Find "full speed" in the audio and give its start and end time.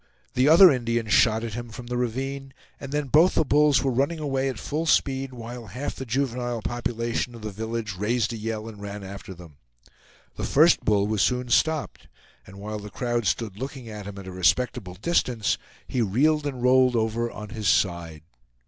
4.57-5.31